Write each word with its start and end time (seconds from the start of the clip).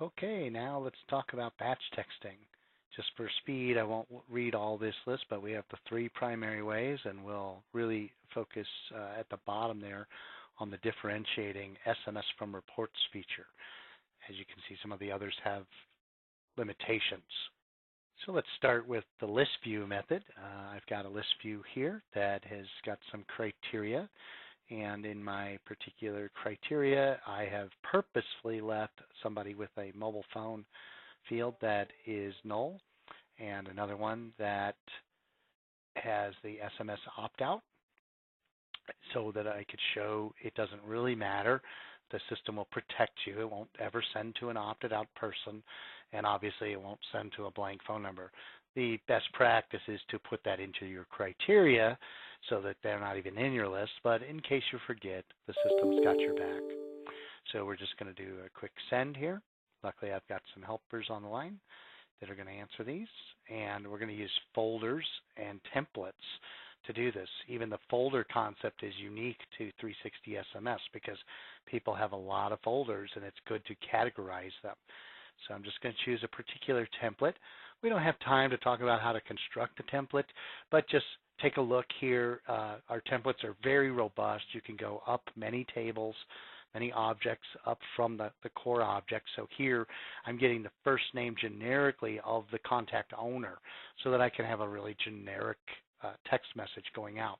Okay, 0.00 0.50
now 0.50 0.78
let's 0.78 0.96
talk 1.08 1.32
about 1.32 1.56
batch 1.58 1.80
texting. 1.96 2.36
Just 2.94 3.08
for 3.16 3.30
speed, 3.40 3.78
I 3.78 3.82
won't 3.82 4.06
read 4.30 4.54
all 4.54 4.76
this 4.76 4.94
list, 5.06 5.24
but 5.30 5.42
we 5.42 5.52
have 5.52 5.64
the 5.70 5.78
three 5.88 6.10
primary 6.10 6.62
ways, 6.62 6.98
and 7.04 7.24
we'll 7.24 7.62
really 7.72 8.12
focus 8.34 8.66
uh, 8.94 9.18
at 9.18 9.26
the 9.30 9.38
bottom 9.46 9.80
there 9.80 10.06
on 10.58 10.70
the 10.70 10.76
differentiating 10.78 11.76
SMS 11.86 12.24
from 12.38 12.54
reports 12.54 12.98
feature. 13.10 13.46
As 14.28 14.36
you 14.36 14.44
can 14.44 14.62
see, 14.68 14.76
some 14.82 14.92
of 14.92 14.98
the 14.98 15.10
others 15.10 15.34
have 15.42 15.64
limitations. 16.58 17.22
So 18.26 18.32
let's 18.32 18.46
start 18.58 18.86
with 18.86 19.04
the 19.20 19.26
list 19.26 19.50
view 19.64 19.86
method. 19.86 20.22
Uh, 20.36 20.74
I've 20.74 20.86
got 20.90 21.06
a 21.06 21.08
list 21.08 21.28
view 21.42 21.62
here 21.74 22.02
that 22.14 22.44
has 22.44 22.66
got 22.84 22.98
some 23.10 23.24
criteria. 23.34 24.10
And 24.70 25.06
in 25.06 25.22
my 25.22 25.58
particular 25.64 26.30
criteria, 26.34 27.20
I 27.26 27.44
have 27.44 27.68
purposefully 27.84 28.60
left 28.60 29.00
somebody 29.22 29.54
with 29.54 29.70
a 29.78 29.92
mobile 29.94 30.24
phone 30.34 30.64
field 31.28 31.54
that 31.60 31.88
is 32.06 32.34
null 32.44 32.80
and 33.38 33.68
another 33.68 33.96
one 33.96 34.32
that 34.38 34.76
has 35.96 36.32
the 36.42 36.58
SMS 36.80 36.98
opt-out 37.16 37.62
so 39.14 39.32
that 39.34 39.46
I 39.46 39.64
could 39.68 39.80
show 39.94 40.32
it 40.42 40.54
doesn't 40.54 40.82
really 40.84 41.14
matter. 41.14 41.62
The 42.10 42.20
system 42.30 42.56
will 42.56 42.68
protect 42.70 43.18
you. 43.26 43.40
It 43.40 43.50
won't 43.50 43.70
ever 43.80 44.02
send 44.14 44.36
to 44.40 44.50
an 44.50 44.56
opted 44.56 44.92
out 44.92 45.08
person, 45.16 45.62
and 46.12 46.26
obviously 46.26 46.72
it 46.72 46.80
won't 46.80 47.00
send 47.12 47.32
to 47.36 47.46
a 47.46 47.50
blank 47.50 47.80
phone 47.86 48.02
number. 48.02 48.30
The 48.74 48.98
best 49.08 49.32
practice 49.32 49.80
is 49.88 50.00
to 50.10 50.18
put 50.18 50.40
that 50.44 50.60
into 50.60 50.86
your 50.86 51.06
criteria 51.10 51.98
so 52.50 52.60
that 52.60 52.76
they're 52.82 53.00
not 53.00 53.16
even 53.16 53.38
in 53.38 53.52
your 53.52 53.68
list, 53.68 53.92
but 54.04 54.22
in 54.22 54.40
case 54.40 54.62
you 54.72 54.78
forget, 54.86 55.24
the 55.46 55.54
system's 55.64 56.04
got 56.04 56.18
your 56.20 56.34
back. 56.34 56.62
So 57.52 57.64
we're 57.64 57.76
just 57.76 57.96
going 57.98 58.14
to 58.14 58.22
do 58.22 58.34
a 58.44 58.58
quick 58.58 58.72
send 58.90 59.16
here. 59.16 59.40
Luckily, 59.82 60.12
I've 60.12 60.26
got 60.28 60.42
some 60.54 60.62
helpers 60.62 61.06
on 61.10 61.22
the 61.22 61.28
line 61.28 61.58
that 62.20 62.30
are 62.30 62.34
going 62.34 62.48
to 62.48 62.52
answer 62.52 62.84
these, 62.84 63.08
and 63.50 63.86
we're 63.86 63.98
going 63.98 64.10
to 64.10 64.14
use 64.14 64.30
folders 64.54 65.06
and 65.36 65.60
templates 65.74 66.12
to 66.86 66.92
do 66.92 67.12
this. 67.12 67.28
Even 67.48 67.68
the 67.68 67.78
folder 67.90 68.24
concept 68.32 68.82
is 68.82 68.92
unique 68.98 69.40
to 69.58 69.70
360 69.80 70.38
SMS 70.54 70.78
because 70.92 71.18
people 71.66 71.94
have 71.94 72.12
a 72.12 72.16
lot 72.16 72.52
of 72.52 72.60
folders 72.62 73.10
and 73.14 73.24
it's 73.24 73.36
good 73.46 73.62
to 73.66 73.74
categorize 73.92 74.54
them. 74.62 74.76
So 75.46 75.54
I'm 75.54 75.62
just 75.62 75.80
going 75.80 75.94
to 75.94 76.04
choose 76.04 76.20
a 76.24 76.28
particular 76.28 76.88
template. 77.02 77.34
We 77.82 77.88
don't 77.88 78.02
have 78.02 78.18
time 78.20 78.50
to 78.50 78.56
talk 78.58 78.80
about 78.80 79.00
how 79.00 79.12
to 79.12 79.20
construct 79.22 79.80
a 79.80 79.82
template, 79.84 80.24
but 80.70 80.88
just 80.88 81.04
take 81.42 81.56
a 81.56 81.60
look 81.60 81.86
here. 82.00 82.40
Uh, 82.48 82.76
our 82.88 83.02
templates 83.10 83.44
are 83.44 83.54
very 83.62 83.90
robust. 83.90 84.44
You 84.52 84.60
can 84.60 84.76
go 84.76 85.02
up 85.06 85.22
many 85.36 85.66
tables, 85.74 86.14
many 86.74 86.92
objects 86.92 87.46
up 87.66 87.78
from 87.94 88.16
the, 88.16 88.30
the 88.42 88.48
core 88.50 88.82
object. 88.82 89.26
So 89.36 89.46
here 89.56 89.86
I'm 90.24 90.38
getting 90.38 90.62
the 90.62 90.70
first 90.84 91.04
name 91.14 91.34
generically 91.40 92.20
of 92.24 92.44
the 92.52 92.58
contact 92.60 93.12
owner 93.18 93.58
so 94.02 94.10
that 94.10 94.20
I 94.20 94.30
can 94.30 94.44
have 94.44 94.60
a 94.60 94.68
really 94.68 94.96
generic 95.04 95.58
uh, 96.02 96.12
text 96.30 96.48
message 96.56 96.84
going 96.94 97.18
out. 97.18 97.38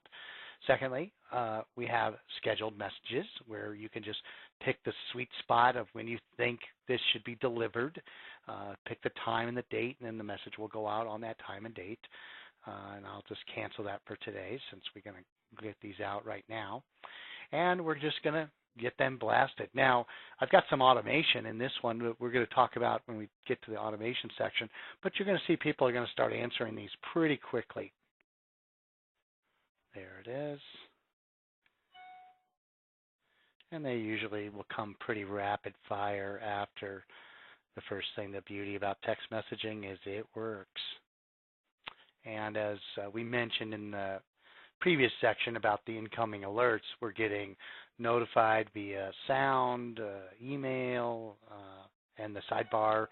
Secondly, 0.65 1.13
uh, 1.31 1.61
we 1.75 1.85
have 1.85 2.15
scheduled 2.37 2.77
messages 2.77 3.25
where 3.45 3.75
you 3.75 3.89
can 3.89 4.03
just 4.03 4.19
pick 4.63 4.83
the 4.83 4.93
sweet 5.11 5.29
spot 5.39 5.75
of 5.75 5.87
when 5.93 6.07
you 6.07 6.17
think 6.35 6.59
this 6.87 6.99
should 7.11 7.23
be 7.23 7.35
delivered, 7.35 8.01
uh, 8.47 8.73
pick 8.87 9.01
the 9.03 9.11
time 9.23 9.47
and 9.47 9.57
the 9.57 9.63
date, 9.69 9.97
and 9.99 10.07
then 10.07 10.17
the 10.17 10.23
message 10.23 10.57
will 10.57 10.67
go 10.69 10.87
out 10.87 11.07
on 11.07 11.21
that 11.21 11.37
time 11.45 11.65
and 11.65 11.75
date. 11.75 11.99
Uh, 12.65 12.95
and 12.97 13.05
I'll 13.05 13.23
just 13.29 13.41
cancel 13.53 13.83
that 13.85 14.01
for 14.05 14.15
today 14.17 14.59
since 14.71 14.83
we're 14.95 15.09
going 15.09 15.23
to 15.23 15.63
get 15.63 15.75
these 15.81 15.99
out 16.03 16.25
right 16.25 16.43
now. 16.49 16.83
And 17.51 17.83
we're 17.85 17.95
just 17.95 18.21
going 18.23 18.35
to 18.35 18.49
get 18.77 18.97
them 18.97 19.17
blasted. 19.17 19.69
Now, 19.73 20.05
I've 20.39 20.49
got 20.49 20.63
some 20.69 20.81
automation 20.81 21.45
in 21.45 21.57
this 21.57 21.71
one 21.81 21.97
that 21.99 22.19
we're 22.19 22.31
going 22.31 22.45
to 22.45 22.53
talk 22.53 22.75
about 22.75 23.01
when 23.05 23.17
we 23.17 23.29
get 23.47 23.61
to 23.63 23.71
the 23.71 23.77
automation 23.77 24.29
section, 24.37 24.69
but 25.01 25.13
you're 25.17 25.25
going 25.25 25.37
to 25.37 25.51
see 25.51 25.57
people 25.57 25.87
are 25.87 25.93
going 25.93 26.05
to 26.05 26.11
start 26.11 26.33
answering 26.33 26.75
these 26.75 26.89
pretty 27.13 27.37
quickly. 27.37 27.91
There 29.97 30.21
it 30.23 30.53
is. 30.53 30.59
And 33.71 33.83
they 33.83 33.95
usually 33.95 34.49
will 34.49 34.65
come 34.73 34.95
pretty 34.99 35.23
rapid 35.23 35.73
fire 35.89 36.39
after 36.45 37.03
the 37.75 37.81
first 37.89 38.05
thing. 38.15 38.31
The 38.31 38.41
beauty 38.41 38.75
about 38.75 38.97
text 39.03 39.23
messaging 39.31 39.91
is 39.91 39.97
it 40.05 40.25
works. 40.35 40.81
And 42.25 42.57
as 42.57 42.77
uh, 43.01 43.09
we 43.09 43.23
mentioned 43.23 43.73
in 43.73 43.89
the 43.89 44.19
previous 44.79 45.11
section 45.19 45.55
about 45.55 45.81
the 45.87 45.97
incoming 45.97 46.41
alerts, 46.41 46.79
we're 47.01 47.11
getting 47.11 47.55
notified 47.97 48.67
via 48.75 49.11
sound, 49.25 49.99
uh, 49.99 50.27
email, 50.43 51.37
uh, 51.49 52.23
and 52.23 52.35
the 52.35 52.41
sidebar 52.51 53.07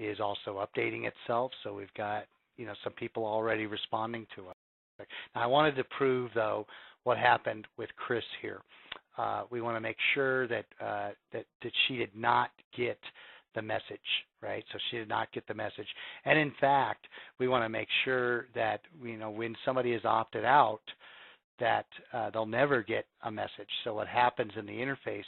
is 0.00 0.18
also 0.18 0.66
updating 0.66 1.06
itself. 1.06 1.52
So 1.62 1.74
we've 1.74 1.94
got 1.96 2.24
you 2.56 2.66
know 2.66 2.74
some 2.82 2.92
people 2.94 3.24
already 3.24 3.66
responding 3.66 4.26
to 4.34 4.48
us. 4.48 4.63
Now, 5.34 5.42
I 5.42 5.46
wanted 5.46 5.76
to 5.76 5.84
prove, 5.84 6.30
though, 6.34 6.66
what 7.04 7.18
happened 7.18 7.66
with 7.76 7.90
Chris 7.96 8.24
here. 8.40 8.60
Uh, 9.16 9.44
we 9.50 9.60
want 9.60 9.76
to 9.76 9.80
make 9.80 9.96
sure 10.14 10.48
that, 10.48 10.64
uh, 10.80 11.10
that 11.32 11.44
that 11.62 11.72
she 11.86 11.96
did 11.96 12.10
not 12.16 12.50
get 12.76 12.98
the 13.54 13.62
message, 13.62 14.00
right? 14.42 14.64
So 14.72 14.78
she 14.90 14.96
did 14.96 15.08
not 15.08 15.32
get 15.32 15.46
the 15.46 15.54
message. 15.54 15.86
And 16.24 16.38
in 16.38 16.52
fact, 16.60 17.06
we 17.38 17.46
want 17.46 17.64
to 17.64 17.68
make 17.68 17.88
sure 18.04 18.46
that 18.54 18.80
you 19.02 19.16
know 19.16 19.30
when 19.30 19.54
somebody 19.64 19.92
is 19.92 20.04
opted 20.04 20.44
out, 20.44 20.82
that 21.60 21.86
uh, 22.12 22.30
they'll 22.30 22.46
never 22.46 22.82
get 22.82 23.06
a 23.22 23.30
message. 23.30 23.68
So 23.84 23.94
what 23.94 24.08
happens 24.08 24.52
in 24.58 24.66
the 24.66 24.72
interface 24.72 25.24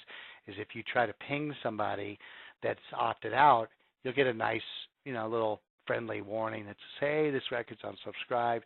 is 0.46 0.54
if 0.58 0.68
you 0.74 0.82
try 0.82 1.06
to 1.06 1.14
ping 1.28 1.54
somebody 1.62 2.18
that's 2.62 2.80
opted 2.98 3.32
out, 3.32 3.68
you'll 4.02 4.14
get 4.14 4.26
a 4.26 4.34
nice, 4.34 4.60
you 5.04 5.12
know, 5.12 5.28
little 5.28 5.60
friendly 5.86 6.20
warning 6.20 6.66
that 6.66 6.76
says, 6.76 7.08
hey, 7.08 7.30
this 7.30 7.42
record's 7.50 7.80
unsubscribed. 7.82 8.62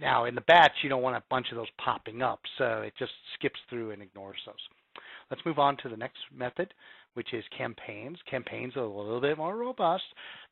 Now, 0.00 0.24
in 0.24 0.34
the 0.34 0.40
batch, 0.42 0.72
you 0.82 0.88
don't 0.88 1.02
want 1.02 1.16
a 1.16 1.22
bunch 1.30 1.46
of 1.50 1.56
those 1.56 1.70
popping 1.82 2.22
up, 2.22 2.40
so 2.58 2.82
it 2.82 2.92
just 2.98 3.12
skips 3.34 3.60
through 3.68 3.92
and 3.92 4.02
ignores 4.02 4.38
those. 4.46 5.02
Let's 5.30 5.44
move 5.46 5.58
on 5.58 5.76
to 5.78 5.88
the 5.88 5.96
next 5.96 6.18
method, 6.34 6.72
which 7.14 7.32
is 7.32 7.44
campaigns. 7.56 8.18
Campaigns 8.30 8.76
are 8.76 8.80
a 8.80 8.88
little 8.88 9.20
bit 9.20 9.38
more 9.38 9.56
robust 9.56 10.04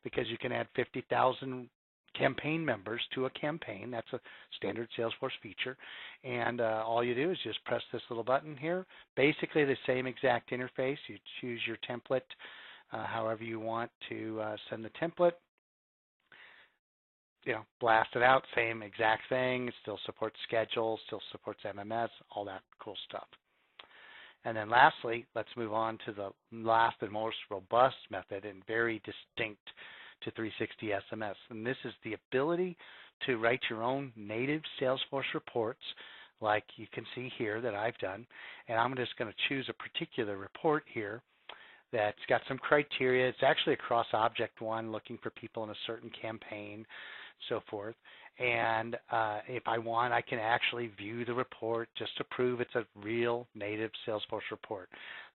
because 0.03 0.27
you 0.29 0.37
can 0.37 0.51
add 0.51 0.67
50,000 0.75 1.69
campaign 2.17 2.63
members 2.63 3.01
to 3.15 3.25
a 3.25 3.29
campaign. 3.31 3.89
That's 3.91 4.11
a 4.13 4.19
standard 4.57 4.87
Salesforce 4.97 5.31
feature. 5.41 5.77
And 6.23 6.61
uh, 6.61 6.83
all 6.85 7.03
you 7.03 7.15
do 7.15 7.31
is 7.31 7.37
just 7.43 7.63
press 7.65 7.81
this 7.91 8.01
little 8.09 8.23
button 8.23 8.55
here. 8.55 8.85
Basically 9.15 9.65
the 9.65 9.77
same 9.87 10.05
exact 10.05 10.51
interface. 10.51 10.97
You 11.07 11.17
choose 11.41 11.61
your 11.67 11.77
template 11.89 12.21
uh, 12.93 13.05
however 13.05 13.43
you 13.43 13.59
want 13.59 13.91
to 14.09 14.39
uh, 14.41 14.55
send 14.69 14.85
the 14.85 14.91
template 15.01 15.33
you 17.45 17.53
know, 17.53 17.63
blast 17.79 18.09
it 18.15 18.23
out, 18.23 18.43
same 18.55 18.81
exact 18.81 19.23
thing, 19.29 19.71
still 19.81 19.99
supports 20.05 20.35
schedule, 20.47 20.99
still 21.07 21.21
supports 21.31 21.61
MMS, 21.65 22.09
all 22.35 22.45
that 22.45 22.61
cool 22.79 22.95
stuff. 23.07 23.27
And 24.45 24.57
then 24.57 24.69
lastly, 24.69 25.25
let's 25.35 25.49
move 25.55 25.73
on 25.73 25.97
to 26.05 26.11
the 26.11 26.29
last 26.51 26.97
and 27.01 27.11
most 27.11 27.37
robust 27.49 27.95
method 28.11 28.45
and 28.45 28.65
very 28.67 29.01
distinct 29.05 29.61
to 30.23 30.31
360 30.31 30.91
SMS. 31.11 31.35
And 31.49 31.65
this 31.65 31.77
is 31.85 31.93
the 32.03 32.15
ability 32.29 32.77
to 33.25 33.37
write 33.37 33.61
your 33.69 33.83
own 33.83 34.11
native 34.15 34.61
Salesforce 34.81 35.33
reports 35.33 35.81
like 36.41 36.65
you 36.75 36.87
can 36.93 37.05
see 37.15 37.31
here 37.37 37.61
that 37.61 37.73
I've 37.73 37.97
done. 37.99 38.25
And 38.67 38.77
I'm 38.77 38.95
just 38.95 39.15
going 39.17 39.31
to 39.31 39.37
choose 39.47 39.69
a 39.69 39.73
particular 39.73 40.37
report 40.37 40.83
here 40.93 41.21
that's 41.93 42.17
got 42.27 42.41
some 42.49 42.57
criteria. 42.57 43.29
It's 43.29 43.43
actually 43.43 43.73
a 43.73 43.77
cross 43.77 44.07
object 44.11 44.59
one 44.59 44.91
looking 44.91 45.17
for 45.23 45.29
people 45.29 45.63
in 45.63 45.69
a 45.69 45.75
certain 45.87 46.11
campaign 46.21 46.85
so 47.49 47.61
forth. 47.69 47.95
And 48.39 48.95
uh, 49.11 49.39
if 49.47 49.63
I 49.67 49.77
want, 49.77 50.11
I 50.11 50.21
can 50.21 50.39
actually 50.39 50.91
view 50.97 51.23
the 51.23 51.33
report 51.33 51.87
just 51.97 52.17
to 52.17 52.23
prove 52.25 52.61
it's 52.61 52.75
a 52.75 52.85
real 52.95 53.47
native 53.53 53.91
Salesforce 54.07 54.49
report. 54.49 54.89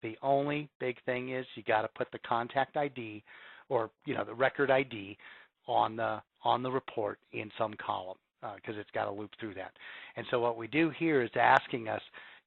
The 0.02 0.16
only 0.22 0.68
big 0.80 0.96
thing 1.04 1.34
is 1.34 1.44
you 1.56 1.62
got 1.62 1.82
to 1.82 1.88
put 1.88 2.10
the 2.12 2.18
contact 2.20 2.76
ID 2.76 3.22
or 3.68 3.90
you 4.06 4.14
know 4.14 4.24
the 4.24 4.34
record 4.34 4.70
ID 4.70 5.18
on 5.66 5.96
the 5.96 6.22
on 6.44 6.62
the 6.62 6.70
report 6.70 7.18
in 7.32 7.50
some 7.58 7.74
column 7.74 8.16
because 8.40 8.76
uh, 8.76 8.80
it's 8.80 8.90
got 8.92 9.04
to 9.04 9.10
loop 9.10 9.30
through 9.40 9.54
that. 9.54 9.72
And 10.16 10.24
so 10.30 10.38
what 10.40 10.56
we 10.56 10.66
do 10.66 10.90
here 10.98 11.22
is 11.22 11.30
asking 11.34 11.88
us, 11.88 12.02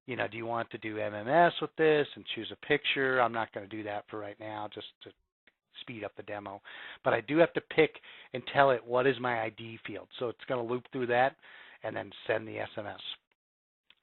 you 0.09 0.15
know, 0.15 0.27
do 0.27 0.37
you 0.37 0.47
want 0.47 0.71
to 0.71 0.79
do 0.79 0.95
MMS 0.95 1.51
with 1.61 1.69
this 1.77 2.07
and 2.15 2.25
choose 2.33 2.51
a 2.51 2.65
picture? 2.65 3.21
I'm 3.21 3.31
not 3.31 3.53
going 3.53 3.69
to 3.69 3.75
do 3.75 3.83
that 3.83 4.05
for 4.09 4.17
right 4.17 4.39
now, 4.39 4.67
just 4.73 4.87
to 5.03 5.11
speed 5.81 6.03
up 6.03 6.13
the 6.17 6.23
demo. 6.23 6.63
But 7.03 7.13
I 7.13 7.21
do 7.21 7.37
have 7.37 7.53
to 7.53 7.61
pick 7.61 7.91
and 8.33 8.41
tell 8.51 8.71
it 8.71 8.83
what 8.83 9.05
is 9.05 9.19
my 9.19 9.43
ID 9.43 9.77
field. 9.85 10.07
So 10.17 10.27
it's 10.29 10.43
going 10.47 10.65
to 10.65 10.73
loop 10.73 10.85
through 10.91 11.05
that 11.07 11.35
and 11.83 11.95
then 11.95 12.09
send 12.25 12.47
the 12.47 12.55
SMS. 12.75 12.97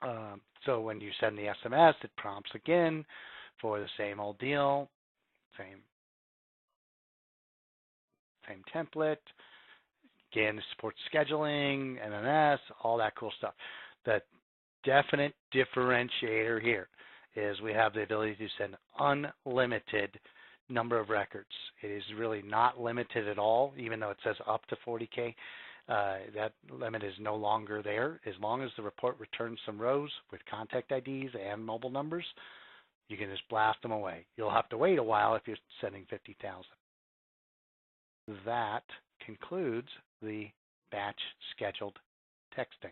Um, 0.00 0.41
so 0.64 0.81
when 0.81 1.00
you 1.00 1.11
send 1.19 1.37
the 1.37 1.53
SMS, 1.64 1.94
it 2.05 2.11
prompts 2.17 2.52
again 2.55 3.05
for 3.61 3.81
the 3.81 3.88
same 3.99 4.20
old 4.20 4.38
deal, 4.38 4.88
same 5.59 5.79
same 8.47 8.62
template. 8.73 9.17
Again, 10.32 10.62
supports 10.70 10.99
scheduling, 11.12 11.97
MMS, 12.09 12.59
all 12.85 12.97
that 12.99 13.17
cool 13.17 13.32
stuff. 13.38 13.55
The 14.05 14.23
definite 14.87 15.35
differentiator 15.53 16.62
here 16.62 16.88
is 17.35 17.61
we 17.61 17.73
have 17.73 17.93
the 17.93 18.03
ability 18.03 18.37
to 18.37 18.49
send 18.56 18.77
unlimited 18.99 20.19
number 20.71 20.99
of 20.99 21.11
records. 21.11 21.50
It 21.83 21.88
is 21.88 22.03
really 22.17 22.43
not 22.43 22.81
limited 22.81 23.29
at 23.29 23.38
all, 23.38 23.75
even 23.77 24.00
though 24.00 24.11
it 24.11 24.17
says 24.25 24.37
up 24.49 24.65
to 24.67 24.77
40K. 24.87 25.35
Uh, 25.88 26.17
that 26.35 26.53
limit 26.71 27.05
is 27.05 27.15
no 27.21 27.37
longer 27.37 27.83
there. 27.83 28.21
As 28.27 28.35
long 28.41 28.62
as 28.62 28.71
the 28.77 28.83
report 28.83 29.17
returns 29.21 29.59
some 29.67 29.79
rows 29.79 30.11
with 30.33 30.41
contact 30.50 30.91
IDs 30.91 31.35
and 31.41 31.65
mobile 31.65 31.91
numbers, 31.91 32.25
you 33.09 33.17
can 33.17 33.31
just 33.31 33.49
blast 33.49 33.81
them 33.83 33.93
away. 33.93 34.27
You'll 34.37 34.50
have 34.50 34.69
to 34.71 34.79
wait 34.79 34.99
a 34.99 35.03
while 35.03 35.37
if 35.37 35.43
you're 35.47 35.56
sending 35.81 36.05
50,000. 36.11 36.65
That 38.44 38.83
concludes 39.25 39.88
the 40.23 40.49
batch 40.91 41.21
scheduled 41.55 41.97
texting. 42.59 42.91